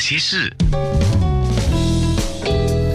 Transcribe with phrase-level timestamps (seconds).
[0.00, 0.50] 些事，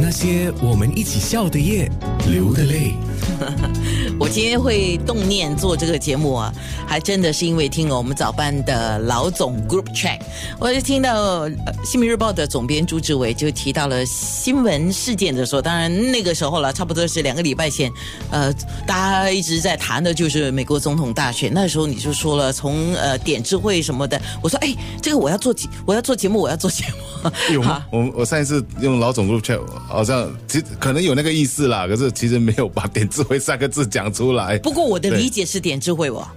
[0.02, 1.89] 那些我们一起笑的夜，
[2.28, 2.93] 流的泪。
[4.20, 6.54] 我今天会动念做这个节目啊，
[6.88, 10.20] 还真的是因为听了我们早班的老总 Group Chat，
[10.60, 11.49] 我就听到呃
[11.83, 17.91] 《新民日报》的总编朱志伟就提到了新闻事件的时候，当然那个时候了，差不多是两个礼拜前，
[18.31, 18.53] 呃，
[18.88, 21.52] 大家一直在谈的就是美国总统大选。
[21.53, 27.30] 那时候你就说了，从呃点智慧什么的，我说哎，这个我要做节，我要做节目， 我要做节目。
[27.52, 27.85] 有吗？
[27.91, 34.60] 我我上一次用老总 Group Chat，好像其实可能有那个意思啦，可是其实没有把点智慧三个字讲出来。
[34.60, 36.28] 不过我的理解是点智慧哦。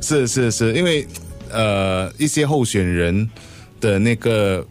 [0.00, 1.04] 是是是，因为
[1.50, 3.28] 呃一些候选人
[3.80, 4.64] 的那个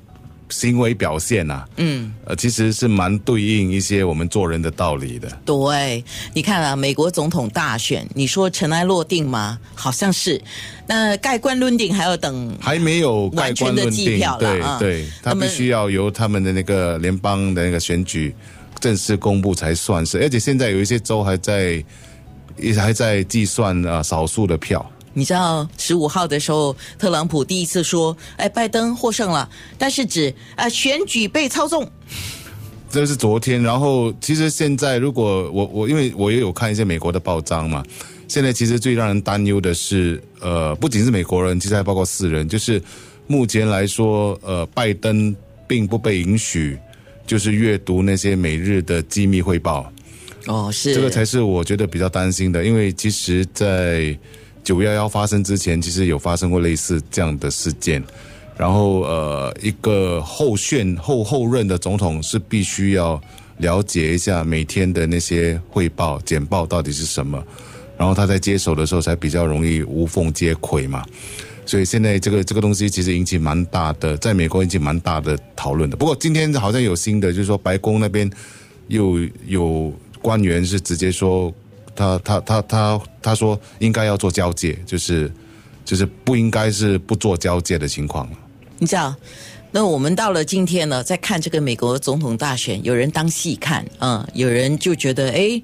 [0.49, 5.29] 行为表现啊，嗯，呃其实是蛮对应一些我们做人的道理的。
[5.45, 9.59] 对，你看啊，美国总统大选，你说尘埃落定吗？
[9.75, 10.41] 好像是。
[10.87, 18.33] 那盖棺论定还要等，还没有盖棺论定，对对，他必须要由他们的那个联邦的那个选举
[18.79, 21.83] 正式公布才算是，而且现在有一些州还在
[22.57, 24.89] 也还在计算啊少数的票。
[25.17, 31.91] 你知道十五号的时候，特朗普第一次说：“哎，拜登获胜了。”但是指啊选举被操纵。
[32.91, 37.83] 这是昨天，然后其实现在如果我我因为我也有看一些美国的报章嘛，
[38.27, 42.79] 现在其实最让人担忧的是，呃，不仅是美国人，其实还包括四人，就是
[43.25, 45.35] 目前来说，呃，拜登
[45.67, 46.77] 并不被允许
[47.25, 49.91] 就是阅读那些每日的机密汇报。
[50.45, 54.15] 哦，是这个才是我觉得比较担心的，因为其实，在
[54.67, 58.03] 九幺幺发生之前，其实有发生过类似这样的事件。
[58.57, 63.21] 然后，呃，一个后选后后任的总统是必须要
[63.59, 67.41] 了解一下每天的那些汇报简报到底是什么，
[67.97, 71.01] 然后他在接手的时候才比较容易无缝接轨嘛。
[71.65, 75.95] 所以现在这个这个东西其实引起蛮大的，在美国引起蛮大的讨论的。
[75.95, 78.29] 不过今天好像有新的，就是说白宫那边
[78.89, 81.53] 又有官员是直接说。
[81.97, 85.29] 他他他他他说应该要做交界，就是
[85.83, 88.29] 就是不应该是不做交界的情况。
[88.77, 89.15] 你知道，
[89.71, 95.59] 那我们到了今天呢，在看这个美国总统大选，有人当戏看，嗯，有人就觉得，哎，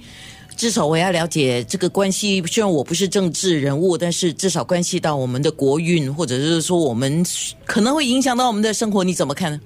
[0.57, 2.43] 至少我要了解这个关系。
[2.47, 7.23] 虽然我不是政治人物，但是至少关系到我们的国运，或者是说我们
[7.65, 9.03] 可能会影响到我们的生活。
[9.03, 9.59] 你怎么看呢？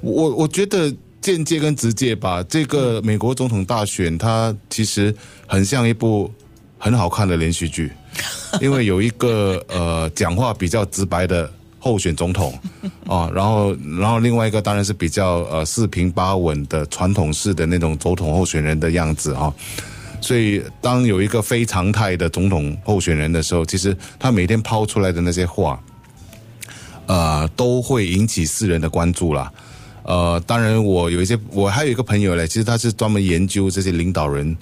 [0.00, 0.92] 我我觉得。
[1.34, 5.14] 间接跟直接吧，这个美国总统大选，它其实
[5.46, 6.32] 很像一部
[6.78, 7.90] 很好看的连续剧，
[8.62, 11.50] 因为有一个呃讲话比较直白的
[11.80, 12.56] 候选总统。
[13.08, 19.52] 啊，然后然后另外一个当然是比较呃四平八稳的传统式的那种总统候选人的样子啊，
[20.20, 25.80] 所以当有一个非常态的总统候选人的时候，其实他每天抛出来的那些话，
[27.06, 29.52] 呃，都会引起世人的关注啦。
[30.06, 34.56] 呃，当然，我有一些，我还有一个朋友嘞，其实他是专门研究这些领导人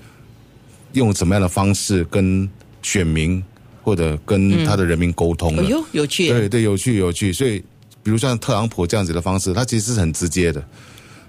[0.94, 2.48] 用什么样的方式跟
[2.80, 3.44] 选民
[3.82, 5.62] 或者跟他的人民沟通的。
[5.62, 6.28] 哎呦，有趣！
[6.28, 7.30] 对对，有趣有趣。
[7.30, 7.62] 所以，
[8.02, 10.66] 比如像特朗普这样子的方式，他其实是很直接的。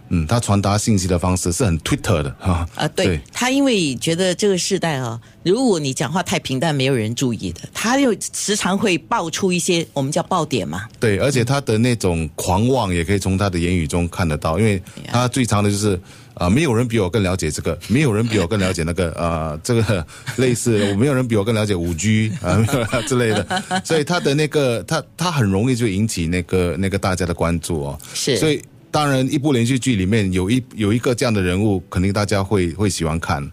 [0.10, 2.68] 嗯，他传达信息的方式是很 Twitter 的哈。
[2.76, 10.84] 啊，对他，因为觉得这个时代啊，如果你讲话太平淡，没有人注意的，他又时常会爆出一些我们叫爆点嘛。
[11.00, 16.00] 对，而且他的那种狂妄也可以从他的言语中看得到，因为他最常的就是
[16.36, 20.06] 啊，没有人比我更了解这个，没有人比我更了解那个啊， 这个
[20.36, 22.64] 类似，我没有人比我更了解五 G 啊
[23.08, 28.00] 之类的， 所以他的那个他他很容易就引起那个那个大家的关注哦。
[28.14, 28.62] 是，所以。
[28.96, 33.46] 当然，一部连续剧里面有一有一个这样的人物，肯定大家会会喜欢看。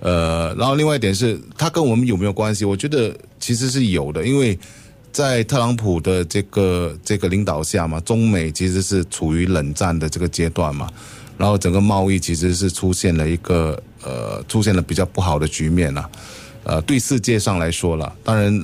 [0.00, 2.64] 呃，然后另外一点是，他跟我们有没有关系？
[2.64, 4.58] 我觉得其实是有的，因为
[5.12, 10.90] 在特朗普的这个这个领导下嘛，中美其实是处于冷战的这个阶段嘛，
[11.38, 16.10] 然后整个贸易其实是出现了一个呃出现了比较不好的局面了。
[16.64, 18.60] 呃，对世界上来说了，当然。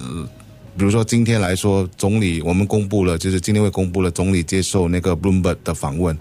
[0.79, 6.17] 比如说今天来说，总理我们公布了，就是今天会公布了总理接受那个 Bloomberg 的访问，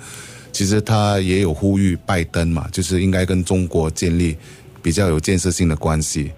[0.51, 4.35] 其实他也有呼吁拜登嘛，就是应该跟中国建立
[4.81, 6.31] 比较有建设性的关系，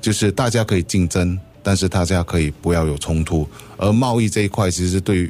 [0.00, 3.44] 就是大家可以竞争，但是大家可以不要有冲突，
[3.76, 5.28] 而贸易这一块其实对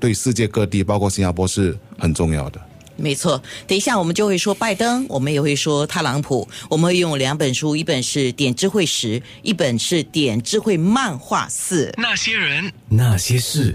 [0.00, 2.58] 对世界各地，包括新加坡是很重要的。
[2.96, 11.86] 没错，等一下我们就会说拜登，我们也会说特朗普，我们会用两本书，一本是《点智慧十》，一本是《点智慧漫画四》。
[12.00, 13.74] 那些人，那些事。